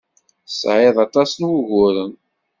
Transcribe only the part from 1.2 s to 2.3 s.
n wuguren.